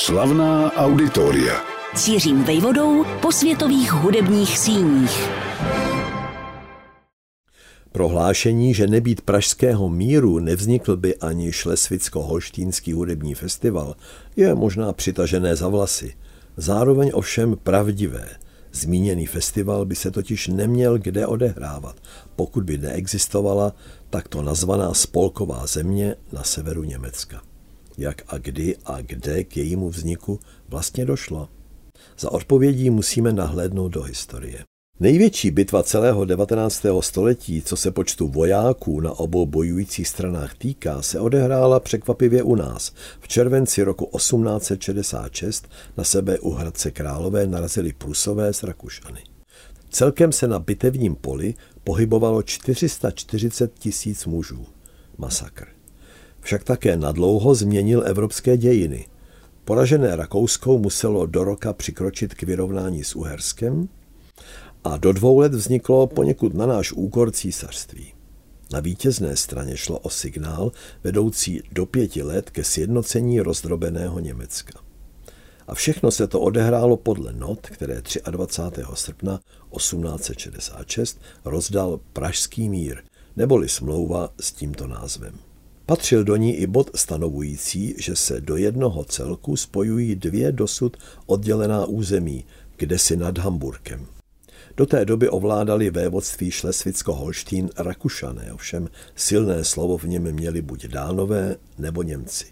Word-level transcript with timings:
Slavná 0.00 0.72
auditoria. 0.72 1.62
Cířím 1.94 2.44
vejvodou 2.44 3.04
po 3.22 3.32
světových 3.32 3.92
hudebních 3.92 4.58
síních. 4.58 5.30
Prohlášení, 7.92 8.74
že 8.74 8.86
nebýt 8.86 9.20
pražského 9.20 9.88
míru 9.88 10.38
nevznikl 10.38 10.96
by 10.96 11.16
ani 11.16 11.50
Šlesvicko-Holštínský 11.50 12.94
hudební 12.94 13.34
festival, 13.34 13.94
je 14.36 14.54
možná 14.54 14.92
přitažené 14.92 15.56
za 15.56 15.68
vlasy. 15.68 16.14
Zároveň 16.56 17.10
ovšem 17.14 17.56
pravdivé. 17.62 18.28
Zmíněný 18.72 19.26
festival 19.26 19.84
by 19.84 19.94
se 19.94 20.10
totiž 20.10 20.48
neměl 20.48 20.98
kde 20.98 21.26
odehrávat, 21.26 21.96
pokud 22.36 22.64
by 22.64 22.78
neexistovala 22.78 23.74
takto 24.10 24.42
nazvaná 24.42 24.94
spolková 24.94 25.66
země 25.66 26.14
na 26.32 26.42
severu 26.42 26.84
Německa. 26.84 27.47
Jak 27.98 28.22
a 28.28 28.38
kdy 28.38 28.76
a 28.84 29.00
kde 29.00 29.44
k 29.44 29.56
jejímu 29.56 29.88
vzniku 29.88 30.40
vlastně 30.68 31.04
došlo? 31.04 31.48
Za 32.18 32.32
odpovědí 32.32 32.90
musíme 32.90 33.32
nahlédnout 33.32 33.88
do 33.88 34.02
historie. 34.02 34.64
Největší 35.00 35.50
bitva 35.50 35.82
celého 35.82 36.24
19. 36.24 36.86
století, 37.00 37.62
co 37.62 37.76
se 37.76 37.90
počtu 37.90 38.28
vojáků 38.28 39.00
na 39.00 39.12
obou 39.12 39.46
bojujících 39.46 40.08
stranách 40.08 40.54
týká, 40.54 41.02
se 41.02 41.20
odehrála 41.20 41.80
překvapivě 41.80 42.42
u 42.42 42.54
nás. 42.54 42.92
V 43.20 43.28
červenci 43.28 43.82
roku 43.82 44.10
1866 44.16 45.68
na 45.96 46.04
sebe 46.04 46.38
u 46.38 46.50
Hradce 46.50 46.90
Králové 46.90 47.46
narazili 47.46 47.92
Prusové 47.92 48.52
z 48.52 48.62
Rakušany. 48.62 49.20
Celkem 49.90 50.32
se 50.32 50.48
na 50.48 50.58
bitevním 50.58 51.14
poli 51.14 51.54
pohybovalo 51.84 52.42
440 52.42 53.78
tisíc 53.78 54.26
mužů. 54.26 54.66
Masakr. 55.18 55.77
Však 56.40 56.64
také 56.64 56.96
nadlouho 56.96 57.54
změnil 57.54 58.02
evropské 58.06 58.56
dějiny. 58.56 59.06
Poražené 59.64 60.16
Rakouskou 60.16 60.78
muselo 60.78 61.26
do 61.26 61.44
roka 61.44 61.72
přikročit 61.72 62.34
k 62.34 62.42
vyrovnání 62.42 63.04
s 63.04 63.16
Uherskem 63.16 63.88
a 64.84 64.96
do 64.96 65.12
dvou 65.12 65.38
let 65.38 65.54
vzniklo 65.54 66.06
poněkud 66.06 66.54
na 66.54 66.66
náš 66.66 66.92
úkor 66.92 67.30
císařství. 67.30 68.12
Na 68.72 68.80
vítězné 68.80 69.36
straně 69.36 69.76
šlo 69.76 69.98
o 69.98 70.10
signál 70.10 70.72
vedoucí 71.04 71.62
do 71.72 71.86
pěti 71.86 72.22
let 72.22 72.50
ke 72.50 72.64
sjednocení 72.64 73.40
rozdrobeného 73.40 74.18
Německa. 74.18 74.80
A 75.66 75.74
všechno 75.74 76.10
se 76.10 76.26
to 76.26 76.40
odehrálo 76.40 76.96
podle 76.96 77.32
not, 77.32 77.66
které 77.66 78.02
23. 78.30 78.82
srpna 78.94 79.40
1866 79.76 81.20
rozdal 81.44 82.00
Pražský 82.12 82.68
mír, 82.68 83.02
neboli 83.36 83.68
smlouva 83.68 84.30
s 84.40 84.52
tímto 84.52 84.86
názvem. 84.86 85.47
Patřil 85.88 86.24
do 86.24 86.36
ní 86.36 86.56
i 86.56 86.66
bod 86.66 86.90
stanovující, 86.94 87.94
že 87.98 88.16
se 88.16 88.40
do 88.40 88.56
jednoho 88.56 89.04
celku 89.04 89.56
spojují 89.56 90.16
dvě 90.16 90.52
dosud 90.52 90.96
oddělená 91.26 91.86
území, 91.86 92.44
kde 92.76 92.98
si 92.98 93.16
nad 93.16 93.38
Hamburkem. 93.38 94.06
Do 94.76 94.86
té 94.86 95.04
doby 95.04 95.28
ovládali 95.28 95.90
vévodství 95.90 96.50
Šlesvicko-Holštín 96.50 97.68
Rakušané, 97.76 98.52
ovšem 98.52 98.88
silné 99.16 99.64
slovo 99.64 99.98
v 99.98 100.04
něm 100.04 100.32
měli 100.32 100.62
buď 100.62 100.86
Dánové 100.86 101.56
nebo 101.78 102.02
Němci. 102.02 102.46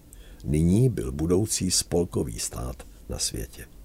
Nyní 0.45 0.89
byl 0.89 1.12
budoucí 1.12 1.71
spolkový 1.71 2.39
stát 2.39 2.83
na 3.09 3.19
světě. 3.19 3.75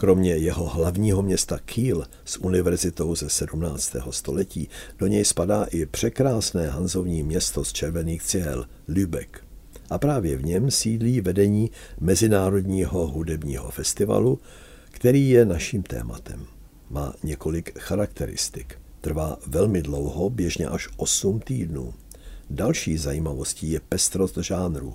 Kromě 0.00 0.36
jeho 0.36 0.64
hlavního 0.68 1.22
města 1.22 1.58
Kiel 1.64 2.06
s 2.24 2.36
univerzitou 2.36 3.14
ze 3.14 3.30
17. 3.30 3.96
století 4.10 4.68
do 4.98 5.06
něj 5.06 5.24
spadá 5.24 5.64
i 5.64 5.86
překrásné 5.86 6.68
hanzovní 6.68 7.22
město 7.22 7.64
z 7.64 7.72
červených 7.72 8.22
cihel 8.22 8.66
Lübeck. 8.88 9.44
A 9.90 9.98
právě 9.98 10.36
v 10.36 10.44
něm 10.44 10.70
sídlí 10.70 11.20
vedení 11.20 11.70
Mezinárodního 12.00 13.06
hudebního 13.06 13.70
festivalu, 13.70 14.38
který 14.90 15.30
je 15.30 15.44
naším 15.44 15.82
tématem. 15.82 16.46
Má 16.90 17.14
několik 17.22 17.78
charakteristik. 17.78 18.78
Trvá 19.00 19.38
velmi 19.46 19.82
dlouho, 19.82 20.30
běžně 20.30 20.66
až 20.66 20.88
8 20.96 21.40
týdnů. 21.40 21.94
Další 22.50 22.98
zajímavostí 22.98 23.70
je 23.70 23.80
pestrost 23.88 24.38
žánru. 24.38 24.94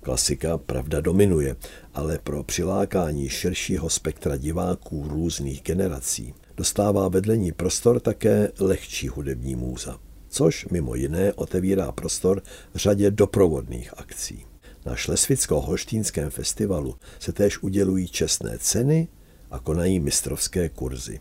Klasika 0.00 0.58
pravda 0.58 1.00
dominuje, 1.00 1.56
ale 1.94 2.18
pro 2.18 2.44
přilákání 2.44 3.28
širšího 3.28 3.90
spektra 3.90 4.36
diváků 4.36 5.08
různých 5.08 5.62
generací 5.62 6.34
dostává 6.56 7.08
vedlení 7.08 7.52
prostor 7.52 8.00
také 8.00 8.52
lehčí 8.60 9.08
hudební 9.08 9.56
můza, 9.56 9.98
což 10.28 10.66
mimo 10.68 10.94
jiné 10.94 11.32
otevírá 11.32 11.92
prostor 11.92 12.42
řadě 12.74 13.10
doprovodných 13.10 13.94
akcí. 13.96 14.46
Na 14.86 14.94
Šlesvicko-Holštínském 14.94 16.30
festivalu 16.30 16.94
se 17.18 17.32
též 17.32 17.62
udělují 17.62 18.08
čestné 18.08 18.58
ceny 18.58 19.08
a 19.50 19.58
konají 19.58 20.00
mistrovské 20.00 20.68
kurzy. 20.68 21.20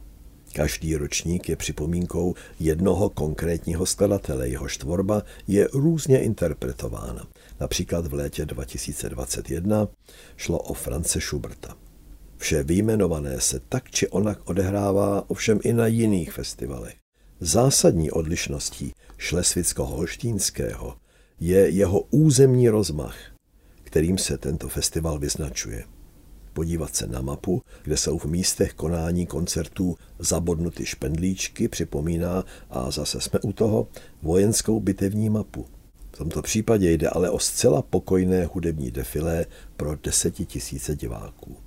Každý 0.53 0.95
ročník 0.95 1.49
je 1.49 1.55
připomínkou 1.55 2.35
jednoho 2.59 3.09
konkrétního 3.09 3.85
skladatele, 3.85 4.49
jehož 4.49 4.77
tvorba 4.77 5.23
je 5.47 5.67
různě 5.73 6.19
interpretována. 6.19 7.27
Například 7.59 8.07
v 8.07 8.13
létě 8.13 8.45
2021 8.45 9.87
šlo 10.37 10.59
o 10.59 10.73
France 10.73 11.21
Schuberta. 11.21 11.77
Vše 12.37 12.63
výjmenované 12.63 13.41
se 13.41 13.59
tak 13.69 13.91
či 13.91 14.07
onak 14.07 14.49
odehrává 14.49 15.29
ovšem 15.29 15.59
i 15.63 15.73
na 15.73 15.87
jiných 15.87 16.31
festivalech. 16.31 16.95
Zásadní 17.39 18.11
odlišností 18.11 18.93
šlesvicko-holštínského 19.17 20.93
je 21.39 21.69
jeho 21.69 21.99
územní 21.99 22.69
rozmach, 22.69 23.17
kterým 23.83 24.17
se 24.17 24.37
tento 24.37 24.69
festival 24.69 25.19
vyznačuje 25.19 25.83
podívat 26.59 26.95
se 26.95 27.07
na 27.07 27.21
mapu, 27.21 27.61
kde 27.83 27.97
jsou 27.97 28.17
v 28.17 28.25
místech 28.25 28.73
konání 28.73 29.25
koncertů 29.25 29.95
zabodnuty 30.19 30.85
špendlíčky, 30.85 31.67
připomíná, 31.67 32.43
a 32.69 32.91
zase 32.91 33.21
jsme 33.21 33.39
u 33.39 33.53
toho, 33.53 33.87
vojenskou 34.21 34.79
bitevní 34.79 35.29
mapu. 35.29 35.65
V 36.19 36.21
tomto 36.21 36.41
případě 36.41 36.91
jde 36.91 37.09
ale 37.09 37.29
o 37.29 37.39
zcela 37.39 37.81
pokojné 37.81 38.45
hudební 38.45 38.91
defilé 38.91 39.45
pro 39.77 39.95
desetitisíce 39.95 40.95
diváků. 40.95 41.57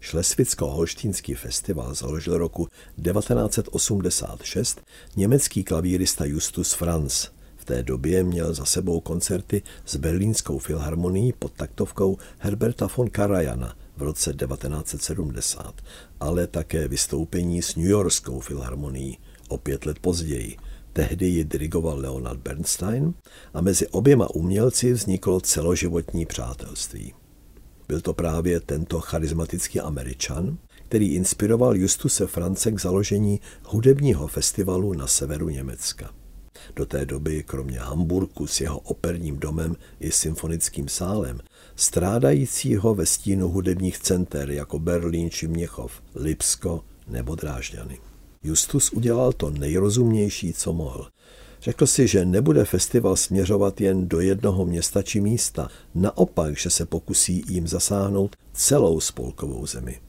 Šlesvicko-Holštínský 0.00 1.34
festival 1.34 1.94
založil 1.94 2.38
roku 2.38 2.68
1986 3.02 4.80
německý 5.16 5.64
klavírista 5.64 6.24
Justus 6.24 6.72
Franz– 6.72 7.28
té 7.68 7.82
době 7.82 8.24
měl 8.24 8.54
za 8.54 8.64
sebou 8.64 9.00
koncerty 9.00 9.62
s 9.86 9.96
berlínskou 9.96 10.58
filharmonií 10.58 11.32
pod 11.32 11.52
taktovkou 11.52 12.16
Herberta 12.38 12.88
von 12.96 13.10
Karajana 13.10 13.76
v 13.96 14.02
roce 14.02 14.32
1970, 14.32 15.74
ale 16.20 16.46
také 16.46 16.88
vystoupení 16.88 17.62
s 17.62 17.76
New 17.76 17.86
Yorkskou 17.86 18.40
filharmonií 18.40 19.18
o 19.48 19.58
pět 19.58 19.86
let 19.86 19.98
později. 19.98 20.56
Tehdy 20.98 21.26
ji 21.26 21.44
dirigoval 21.44 21.98
Leonard 21.98 22.40
Bernstein 22.40 23.14
a 23.54 23.60
mezi 23.60 23.88
oběma 23.88 24.30
umělci 24.34 24.92
vzniklo 24.92 25.40
celoživotní 25.40 26.26
přátelství. 26.26 27.14
Byl 27.88 28.00
to 28.00 28.14
právě 28.14 28.60
tento 28.60 29.00
charismatický 29.00 29.80
američan, 29.80 30.58
který 30.88 31.14
inspiroval 31.14 31.76
Justuse 31.76 32.26
France 32.26 32.70
k 32.70 32.80
založení 32.80 33.40
hudebního 33.64 34.26
festivalu 34.26 34.92
na 34.92 35.06
severu 35.06 35.48
Německa. 35.48 36.10
Do 36.76 36.86
té 36.86 37.06
doby, 37.06 37.42
kromě 37.42 37.78
Hamburku 37.78 38.46
s 38.46 38.60
jeho 38.60 38.78
operním 38.78 39.38
domem 39.38 39.76
i 40.00 40.12
symfonickým 40.12 40.88
sálem, 40.88 41.40
strádajícího 41.76 42.94
ve 42.94 43.06
stínu 43.06 43.48
hudebních 43.48 43.98
center 43.98 44.50
jako 44.50 44.78
Berlín 44.78 45.30
či 45.30 45.48
Měchov, 45.48 46.02
Lipsko 46.14 46.84
nebo 47.08 47.34
Drážďany. 47.34 48.07
Justus 48.42 48.92
udělal 48.92 49.32
to 49.32 49.50
nejrozumnější, 49.50 50.52
co 50.52 50.72
mohl. 50.72 51.08
Řekl 51.62 51.86
si, 51.86 52.06
že 52.06 52.24
nebude 52.24 52.64
festival 52.64 53.16
směřovat 53.16 53.80
jen 53.80 54.08
do 54.08 54.20
jednoho 54.20 54.66
města 54.66 55.02
či 55.02 55.20
místa, 55.20 55.68
naopak, 55.94 56.58
že 56.58 56.70
se 56.70 56.86
pokusí 56.86 57.44
jim 57.48 57.68
zasáhnout 57.68 58.36
celou 58.52 59.00
spolkovou 59.00 59.66
zemi 59.66 60.00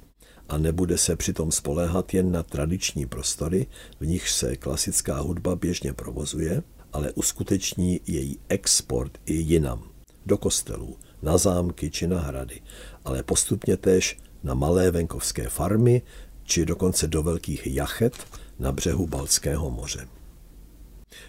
a 0.50 0.58
nebude 0.58 0.98
se 0.98 1.16
přitom 1.16 1.52
spoléhat 1.52 2.14
jen 2.14 2.32
na 2.32 2.44
tradiční 2.44 3.06
prostory, 3.06 3.68
v 4.00 4.06
nich 4.06 4.30
se 4.30 4.56
klasická 4.56 5.20
hudba 5.20 5.56
běžně 5.56 5.94
provozuje, 5.94 6.64
ale 6.94 7.12
uskuteční 7.12 8.00
její 8.08 8.40
export 8.50 9.18
i 9.26 9.34
jinam, 9.34 9.84
do 10.26 10.38
kostelů, 10.38 10.98
na 11.22 11.38
zámky 11.38 11.90
či 11.90 12.08
na 12.08 12.20
hrady, 12.20 12.62
ale 13.06 13.24
postupně 13.24 13.78
též 13.78 14.18
na 14.44 14.54
malé 14.54 14.92
venkovské 14.92 15.50
farmy 15.50 16.02
či 16.50 16.66
dokonce 16.66 17.08
do 17.08 17.24
velkých 17.24 17.68
jachet 17.68 18.14
na 18.60 18.72
břehu 18.72 19.08
Balckého 19.08 19.70
moře. 19.70 20.08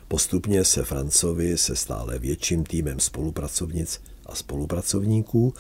Postupně 0.09 0.65
se 0.65 0.85
Francovi 0.85 1.59
se 1.59 1.77
stále 1.77 2.19
větším 2.19 2.65
týmem 2.65 3.01
spolupracovnic 3.01 4.01
a 4.27 4.35
spolupracovníků 4.35 5.55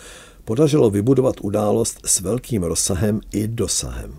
podařilo 0.44 0.90
vybudovat 0.90 1.36
událost 1.40 2.00
s 2.04 2.20
velkým 2.20 2.62
rozsahem 2.62 3.20
i 3.32 3.48
dosahem. 3.48 4.16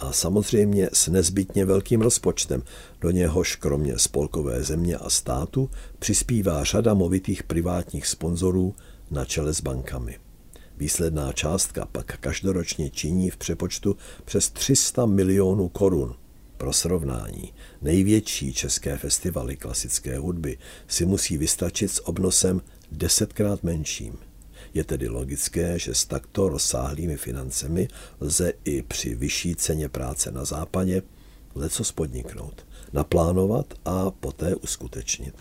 A 0.00 0.12
samozřejmě 0.12 0.88
s 0.92 1.08
nezbytně 1.08 1.64
velkým 1.64 2.00
rozpočtem, 2.00 2.62
do 3.00 3.10
něhož 3.10 3.56
kromě 3.56 3.98
spolkové 3.98 4.62
země 4.62 4.96
a 4.96 5.10
státu 5.10 5.70
přispívá 5.98 6.64
řada 6.64 6.94
movitých 6.94 7.42
privátních 7.42 8.06
sponzorů 8.06 8.74
na 9.10 9.24
čele 9.24 9.54
s 9.54 9.60
bankami. 9.60 10.18
Výsledná 10.76 11.32
částka 11.32 11.86
pak 11.92 12.18
každoročně 12.18 12.90
činí 12.90 13.30
v 13.30 13.36
přepočtu 13.36 13.96
přes 14.24 14.50
300 14.50 15.06
milionů 15.06 15.68
korun. 15.68 16.14
Pro 16.56 16.72
srovnání, 16.72 17.52
největší 17.82 18.52
české 18.52 18.96
festivaly 18.96 19.56
klasické 19.56 20.18
hudby 20.18 20.58
si 20.88 21.06
musí 21.06 21.38
vystačit 21.38 21.90
s 21.90 22.08
obnosem 22.08 22.60
desetkrát 22.92 23.62
menším. 23.62 24.18
Je 24.74 24.84
tedy 24.84 25.08
logické, 25.08 25.78
že 25.78 25.94
s 25.94 26.04
takto 26.04 26.48
rozsáhlými 26.48 27.16
financemi 27.16 27.88
lze 28.20 28.52
i 28.64 28.82
při 28.82 29.14
vyšší 29.14 29.56
ceně 29.56 29.88
práce 29.88 30.30
na 30.30 30.44
západě 30.44 31.02
leco 31.54 31.84
spodniknout, 31.84 32.66
naplánovat 32.92 33.74
a 33.84 34.10
poté 34.10 34.54
uskutečnit. 34.54 35.34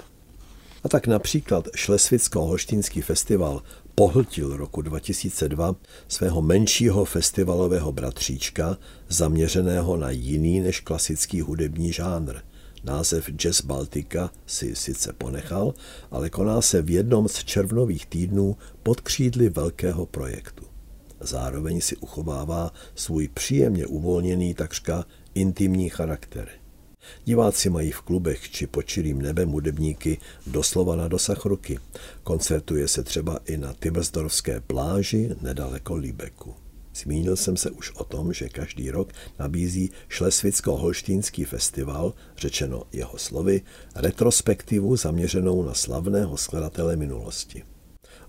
A 0.84 0.89
tak 0.89 1.07
například 1.07 1.68
Šlesvicko-Holštínský 1.68 3.01
festival 3.01 3.63
pohltil 3.95 4.57
roku 4.57 4.81
2002 4.81 5.75
svého 6.07 6.41
menšího 6.41 7.05
festivalového 7.05 7.91
bratříčka, 7.91 8.77
zaměřeného 9.09 9.97
na 9.97 10.09
jiný 10.09 10.59
než 10.59 10.79
klasický 10.79 11.41
hudební 11.41 11.93
žánr. 11.93 12.35
Název 12.83 13.29
Jazz 13.29 13.61
Baltica 13.61 14.31
si 14.45 14.75
sice 14.75 15.13
ponechal, 15.13 15.73
ale 16.11 16.29
koná 16.29 16.61
se 16.61 16.81
v 16.81 16.89
jednom 16.89 17.27
z 17.27 17.43
červnových 17.43 18.05
týdnů 18.05 18.57
pod 18.83 19.01
křídly 19.01 19.49
velkého 19.49 20.05
projektu. 20.05 20.65
Zároveň 21.19 21.81
si 21.81 21.95
uchovává 21.95 22.73
svůj 22.95 23.27
příjemně 23.27 23.85
uvolněný 23.85 24.53
takřka 24.53 25.05
intimní 25.33 25.89
charakter. 25.89 26.61
Diváci 27.25 27.69
mají 27.69 27.92
v 27.92 28.01
klubech 28.01 28.50
či 28.50 28.68
pod 28.68 28.81
čirým 28.81 29.21
nebem 29.21 29.50
hudebníky 29.50 30.18
doslova 30.48 30.95
na 30.95 31.07
dosah 31.07 31.45
ruky. 31.45 31.80
Koncertuje 32.24 32.88
se 32.88 33.03
třeba 33.03 33.39
i 33.45 33.57
na 33.57 33.74
Tibersdorfské 33.74 34.59
pláži 34.59 35.30
nedaleko 35.42 35.95
Líbeku. 35.95 36.56
Zmínil 36.95 37.36
jsem 37.36 37.57
se 37.57 37.71
už 37.71 37.92
o 37.92 38.03
tom, 38.03 38.33
že 38.33 38.50
každý 38.50 38.92
rok 38.92 39.13
nabízí 39.39 39.92
Šlesvicko-Holštínský 40.09 41.45
festival, 41.45 42.13
řečeno 42.38 42.83
jeho 42.94 43.18
slovy, 43.18 43.62
retrospektivu 43.95 44.95
zaměřenou 44.95 45.63
na 45.63 45.74
slavného 45.74 46.38
skladatele 46.38 46.95
minulosti 46.95 47.63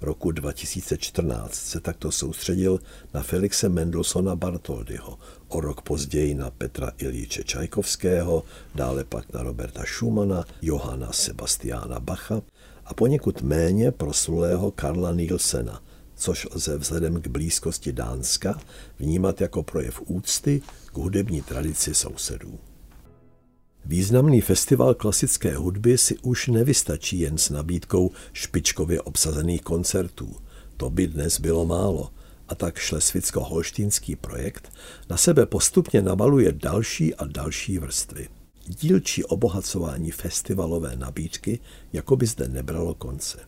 roku 0.02 0.30
2014 0.32 1.54
se 1.54 1.80
takto 1.80 2.12
soustředil 2.12 2.80
na 3.14 3.22
Felixe 3.22 3.68
Mendelssohna 3.68 4.36
Bartoldyho, 4.36 5.18
o 5.48 5.60
rok 5.60 5.82
později 5.82 6.34
na 6.34 6.50
Petra 6.50 6.92
Ilíče 6.98 7.44
Čajkovského, 7.44 8.44
dále 8.74 9.04
pak 9.04 9.32
na 9.32 9.42
Roberta 9.42 9.82
Schumana, 9.86 10.44
Johana 10.62 11.12
Sebastiana 11.12 12.00
Bacha 12.00 12.42
a 12.84 12.94
poněkud 12.94 13.42
méně 13.42 13.92
proslulého 13.92 14.70
Karla 14.70 15.12
Nielsena, 15.12 15.82
což 16.14 16.48
lze 16.54 16.78
vzhledem 16.78 17.22
k 17.22 17.26
blízkosti 17.26 17.92
Dánska 17.92 18.60
vnímat 18.98 19.40
jako 19.40 19.62
projev 19.62 20.02
úcty 20.06 20.62
k 20.86 20.96
hudební 20.96 21.42
tradici 21.42 21.94
sousedů. 21.94 22.58
Významný 23.84 24.40
festival 24.40 24.94
klasické 24.94 25.56
hudby 25.56 25.98
si 25.98 26.18
už 26.18 26.46
nevystačí 26.48 27.20
jen 27.20 27.38
s 27.38 27.50
nabídkou 27.50 28.10
špičkově 28.32 29.00
obsazených 29.00 29.62
koncertů. 29.62 30.36
To 30.76 30.90
by 30.90 31.06
dnes 31.06 31.40
bylo 31.40 31.66
málo. 31.66 32.10
A 32.48 32.54
tak 32.54 32.78
šlesvicko-holštínský 32.78 34.16
projekt 34.16 34.72
na 35.10 35.16
sebe 35.16 35.46
postupně 35.46 36.02
nabaluje 36.02 36.52
další 36.52 37.14
a 37.14 37.24
další 37.24 37.78
vrstvy. 37.78 38.28
Dílčí 38.66 39.24
obohacování 39.24 40.10
festivalové 40.10 40.96
nabídky 40.96 41.58
jako 41.92 42.16
by 42.16 42.26
zde 42.26 42.48
nebralo 42.48 42.94
konce. 42.94 43.38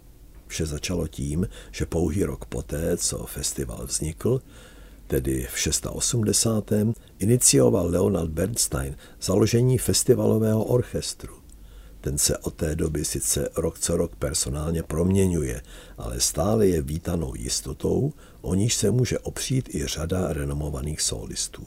Vše 0.47 0.67
začalo 0.67 1.09
tím, 1.09 1.49
že 1.71 1.87
pouhý 1.87 2.25
rok 2.25 2.45
poté, 2.45 2.97
co 2.97 3.27
festival 3.27 3.87
vznikl, 3.87 4.41
tedy 5.07 5.47
v 5.53 5.59
680. 5.59 6.71
inicioval 7.25 7.87
Leonard 7.91 8.31
Bernstein 8.31 8.97
založení 9.23 9.79
festivalového 9.79 10.65
orchestru. 10.65 11.35
Ten 12.01 12.19
se 12.19 12.39
od 12.39 12.55
té 12.55 12.77
doby 12.77 13.05
sice 13.05 13.49
rok 13.57 13.79
co 13.79 13.97
rok 13.97 14.17
personálně 14.17 14.83
proměňuje, 14.83 15.63
ale 15.99 16.21
stále 16.21 16.67
je 16.67 16.83
vítanou 16.83 17.35
jistotou, 17.35 18.13
o 18.41 18.55
níž 18.55 18.75
se 18.75 18.91
může 18.91 19.19
opřít 19.19 19.75
i 19.75 19.87
řada 19.87 20.33
renomovaných 20.33 21.01
solistů. 21.01 21.67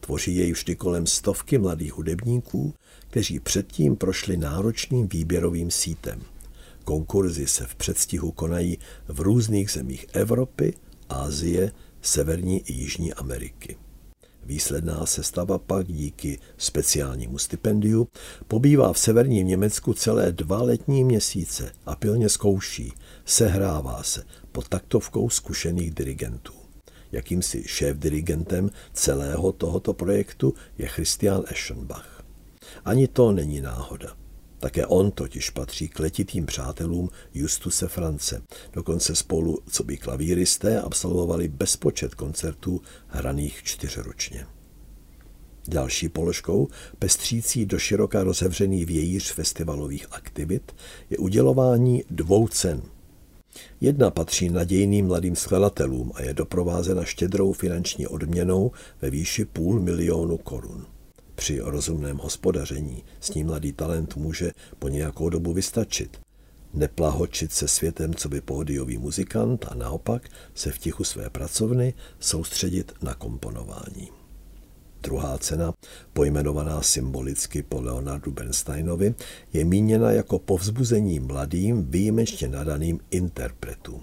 Tvoří 0.00 0.36
jej 0.36 0.52
vždy 0.52 0.76
kolem 0.76 1.06
stovky 1.06 1.58
mladých 1.58 1.92
hudebníků, 1.92 2.74
kteří 3.08 3.40
předtím 3.40 3.96
prošli 3.96 4.36
náročným 4.36 5.08
výběrovým 5.08 5.70
sítem. 5.70 6.20
Konkurzy 6.84 7.46
se 7.46 7.66
v 7.66 7.74
předstihu 7.74 8.32
konají 8.32 8.78
v 9.08 9.20
různých 9.20 9.70
zemích 9.70 10.06
Evropy, 10.12 10.74
Asie, 11.08 11.72
Severní 12.02 12.60
i 12.60 12.72
Jižní 12.72 13.14
Ameriky. 13.14 13.76
Výsledná 14.50 15.06
sestava 15.06 15.58
pak 15.58 15.86
díky 15.86 16.38
speciálnímu 16.58 17.38
stipendiu 17.38 18.08
pobývá 18.48 18.92
v 18.92 18.98
severním 18.98 19.46
Německu 19.46 19.92
celé 19.92 20.32
dva 20.32 20.62
letní 20.62 21.04
měsíce 21.04 21.72
a 21.86 21.96
pilně 21.96 22.28
zkouší, 22.28 22.92
sehrává 23.24 24.02
se 24.02 24.22
pod 24.52 24.68
taktovkou 24.68 25.30
zkušených 25.30 25.90
dirigentů. 25.90 26.52
Jakýmsi 27.12 27.62
šéf-dirigentem 27.66 28.70
celého 28.92 29.52
tohoto 29.52 29.94
projektu 29.94 30.54
je 30.78 30.88
Christian 30.88 31.44
Eschenbach. 31.46 32.22
Ani 32.84 33.08
to 33.08 33.32
není 33.32 33.60
náhoda. 33.60 34.19
Také 34.60 34.86
on 34.86 35.10
totiž 35.10 35.50
patří 35.50 35.88
k 35.88 35.98
letitým 35.98 36.46
přátelům 36.46 37.10
Justuse 37.34 37.88
France. 37.88 38.42
Dokonce 38.72 39.16
spolu, 39.16 39.58
co 39.70 39.84
by 39.84 39.96
klavíristé, 39.96 40.80
absolvovali 40.80 41.48
bezpočet 41.48 42.14
koncertů 42.14 42.80
hraných 43.08 43.62
čtyřročně. 43.62 44.46
Další 45.68 46.08
položkou, 46.08 46.68
pestřící 46.98 47.66
do 47.66 47.78
široka 47.78 48.24
rozevřený 48.24 48.84
vějíř 48.84 49.32
festivalových 49.32 50.06
aktivit, 50.10 50.72
je 51.10 51.18
udělování 51.18 52.04
dvou 52.10 52.48
cen. 52.48 52.82
Jedna 53.80 54.10
patří 54.10 54.48
nadějným 54.48 55.06
mladým 55.06 55.36
skladatelům 55.36 56.12
a 56.14 56.22
je 56.22 56.34
doprovázena 56.34 57.04
štědrou 57.04 57.52
finanční 57.52 58.06
odměnou 58.06 58.72
ve 59.02 59.10
výši 59.10 59.44
půl 59.44 59.80
milionu 59.80 60.38
korun. 60.38 60.86
Při 61.40 61.60
rozumném 61.60 62.16
hospodaření 62.16 63.04
s 63.20 63.34
ním 63.34 63.46
mladý 63.46 63.72
talent 63.72 64.16
může 64.16 64.52
po 64.78 64.88
nějakou 64.88 65.28
dobu 65.28 65.52
vystačit. 65.52 66.20
Neplahočit 66.74 67.52
se 67.52 67.68
světem, 67.68 68.14
co 68.14 68.28
by 68.28 68.40
pódiový 68.40 68.98
muzikant 68.98 69.66
a 69.68 69.74
naopak 69.74 70.28
se 70.54 70.70
v 70.70 70.78
tichu 70.78 71.04
své 71.04 71.30
pracovny 71.30 71.94
soustředit 72.18 72.92
na 73.02 73.14
komponování. 73.14 74.08
Druhá 75.02 75.38
cena, 75.38 75.74
pojmenovaná 76.12 76.82
symbolicky 76.82 77.62
po 77.62 77.80
Leonardu 77.80 78.30
Bernsteinovi, 78.30 79.14
je 79.52 79.64
míněna 79.64 80.10
jako 80.10 80.38
povzbuzení 80.38 81.20
mladým, 81.20 81.90
výjimečně 81.90 82.48
nadaným 82.48 83.00
interpretům. 83.10 84.02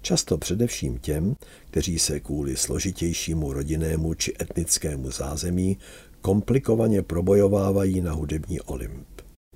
Často 0.00 0.38
především 0.38 0.98
těm, 0.98 1.36
kteří 1.70 1.98
se 1.98 2.20
kvůli 2.20 2.56
složitějšímu 2.56 3.52
rodinnému 3.52 4.14
či 4.14 4.34
etnickému 4.40 5.10
zázemí 5.10 5.78
komplikovaně 6.22 7.02
probojovávají 7.02 8.00
na 8.00 8.12
hudební 8.12 8.60
olymp. 8.60 9.08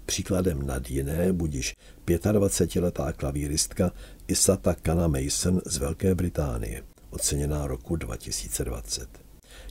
Příkladem 0.07 0.67
nad 0.67 0.91
jiné 0.91 1.33
budiš 1.33 1.77
25-letá 2.07 3.13
klavíristka 3.13 3.93
Isata 4.29 4.75
Kana 4.75 5.09
Mason 5.09 5.61
z 5.67 5.77
Velké 5.77 6.15
Británie, 6.15 6.83
oceněná 7.11 7.67
roku 7.67 7.97
2020. 7.97 9.09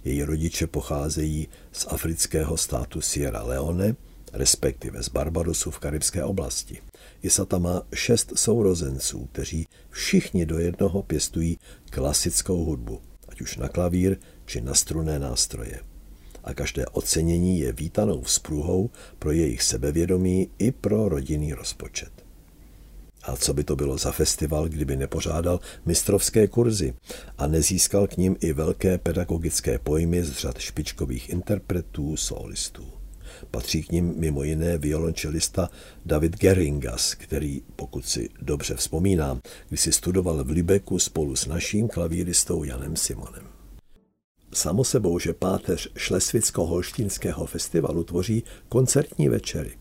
Její 0.04 0.24
rodiče 0.24 0.68
pocházejí 0.68 1.48
z 1.72 1.86
afrického 1.90 2.58
státu 2.58 3.02
Sierra 3.02 3.44
Leone, 3.44 3.96
respektive 4.34 5.04
z 5.04 5.10
Barbadosu 5.10 5.72
v 5.72 5.80
karibské 5.80 6.24
oblasti. 6.24 6.82
Isata 7.22 7.58
má 7.58 7.82
šest 7.94 8.32
sourozenců, 8.36 9.30
kteří 9.32 9.68
všichni 9.90 10.46
do 10.46 10.60
jednoho 10.60 11.04
pěstují 11.04 11.58
klasickou 11.90 12.64
hudbu, 12.64 13.02
ať 13.30 13.42
už 13.42 13.58
na 13.58 13.70
klavír 13.70 14.18
či 14.46 14.62
na 14.62 14.74
struné 14.74 15.20
nástroje 15.20 15.80
a 16.46 16.54
každé 16.54 16.86
ocenění 16.86 17.60
je 17.60 17.72
vítanou 17.72 18.22
vzpruhou 18.22 18.90
pro 19.20 19.32
jejich 19.32 19.64
sebevědomí 19.64 20.50
i 20.58 20.72
pro 20.72 21.10
rodinný 21.10 21.54
rozpočet. 21.54 22.12
A 23.24 23.36
co 23.36 23.54
by 23.54 23.64
to 23.64 23.76
bylo 23.76 23.98
za 23.98 24.12
festival, 24.12 24.70
kdyby 24.70 24.96
nepořádal 24.96 25.60
mistrovské 25.86 26.48
kurzy 26.48 26.94
a 27.38 27.48
nezískal 27.48 28.08
k 28.08 28.18
ním 28.18 28.36
i 28.40 28.54
velké 28.54 28.98
pedagogické 28.98 29.80
pojmy 29.80 30.24
z 30.24 30.32
řad 30.32 30.58
špičkových 30.58 31.30
interpretů, 31.30 32.18
solistů. 32.18 32.86
Patří 33.52 33.84
k 33.84 33.92
ním 33.92 34.14
mimo 34.18 34.44
jiné 34.44 34.78
violončelista 34.78 35.70
David 36.06 36.38
Geringas, 36.38 37.14
který, 37.14 37.62
pokud 37.76 38.06
si 38.06 38.30
dobře 38.42 38.76
vzpomínám, 38.76 39.42
když 39.70 39.82
si 39.82 39.92
studoval 39.92 40.44
v 40.44 40.50
Libeku 40.50 41.00
spolu 41.00 41.36
s 41.36 41.46
naším 41.46 41.88
klavíristou 41.88 42.64
Janem 42.64 42.96
Simonem. 42.96 43.56
Samo 44.56 44.84
sebou, 44.84 45.20
že 45.20 45.34
páteř 45.34 45.92
Šlesvicko-Holštínského 45.96 47.46
festivalu 47.46 48.04
tvoří 48.04 48.44
koncertní 48.70 49.30
večery. 49.30 49.72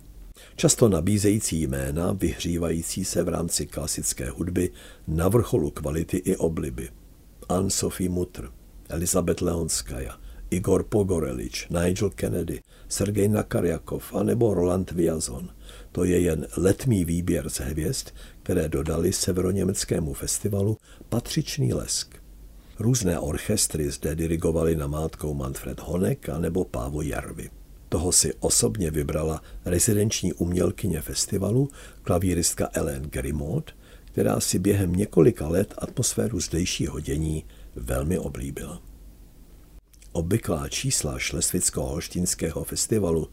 Často 0.56 0.88
nabízející 0.88 1.62
jména, 1.62 2.12
vyhřívající 2.12 3.04
se 3.04 3.22
v 3.22 3.28
rámci 3.28 3.66
klasické 3.66 4.30
hudby 4.30 4.70
na 5.08 5.28
vrcholu 5.28 5.70
kvality 5.70 6.16
i 6.16 6.36
obliby. 6.36 6.88
Anne-Sophie 7.48 8.10
Mutr, 8.10 8.50
Elizabeth 8.88 9.42
Leonskaja, 9.42 10.18
Igor 10.50 10.84
Pogorelič, 10.84 11.68
Nigel 11.68 12.10
Kennedy, 12.10 12.62
Sergej 12.88 13.28
Nakarjakov 13.28 14.14
a 14.14 14.22
nebo 14.22 14.54
Roland 14.54 14.90
Viazon. 14.90 15.48
To 15.92 16.04
je 16.04 16.20
jen 16.20 16.46
letmý 16.56 17.04
výběr 17.04 17.50
z 17.50 17.60
hvězd, 17.60 18.08
které 18.42 18.68
dodali 18.68 19.12
severoněmeckému 19.12 20.12
festivalu 20.12 20.76
patřičný 21.08 21.74
lesk. 21.74 22.23
Různé 22.78 23.18
orchestry 23.18 23.90
zde 23.90 24.14
dirigovali 24.14 24.76
namátkou 24.76 25.34
Manfred 25.34 25.80
Honek 25.80 26.28
a 26.28 26.38
nebo 26.38 26.64
Pávo 26.64 27.02
Jarvy. 27.02 27.50
Toho 27.88 28.12
si 28.12 28.34
osobně 28.34 28.90
vybrala 28.90 29.42
rezidenční 29.64 30.32
umělkyně 30.32 31.00
festivalu, 31.00 31.68
klavíristka 32.02 32.68
Ellen 32.72 33.02
Grimaud, 33.02 33.70
která 34.04 34.40
si 34.40 34.58
během 34.58 34.92
několika 34.92 35.48
let 35.48 35.74
atmosféru 35.78 36.40
zdejšího 36.40 37.00
dění 37.00 37.44
velmi 37.76 38.18
oblíbila. 38.18 38.82
Obvyklá 40.12 40.68
čísla 40.68 41.18
Šlesvicko-Holštínského 41.18 42.64
festivalu 42.64 43.28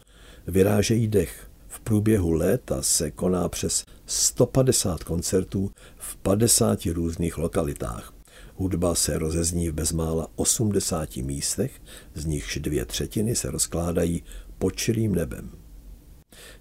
vyrážejí 0.47 1.07
dech. 1.07 1.47
V 1.67 1.79
průběhu 1.79 2.31
léta 2.31 2.81
se 2.81 3.11
koná 3.11 3.49
přes 3.49 3.85
150 4.05 5.03
koncertů 5.03 5.71
v 5.97 6.15
50 6.15 6.85
různých 6.85 7.37
lokalitách. 7.37 8.13
Hudba 8.61 8.95
se 8.95 9.17
rozezní 9.17 9.69
v 9.69 9.73
bezmála 9.73 10.27
80 10.35 11.17
místech, 11.17 11.71
z 12.13 12.25
nichž 12.25 12.57
dvě 12.57 12.85
třetiny 12.85 13.35
se 13.35 13.51
rozkládají 13.51 14.23
pod 14.57 14.75
čirým 14.75 15.15
nebem. 15.15 15.49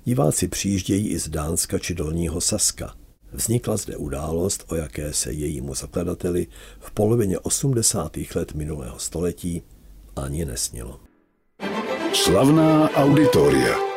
Diváci 0.05 0.49
přijíždějí 0.49 1.09
i 1.09 1.19
z 1.19 1.29
Dánska 1.29 1.79
či 1.79 1.95
Dolního 1.95 2.41
Saska. 2.41 2.95
Vznikla 3.33 3.77
zde 3.77 3.97
událost, 3.97 4.65
o 4.69 4.75
jaké 4.75 5.13
se 5.13 5.33
jejímu 5.33 5.75
zakladateli 5.75 6.47
v 6.79 6.91
polovině 6.91 7.39
80. 7.39 8.17
let 8.35 8.55
minulého 8.55 8.99
století 8.99 9.63
ani 10.17 10.45
nesnilo. 10.45 11.01
Slavná 12.15 12.91
auditoria. 12.91 13.90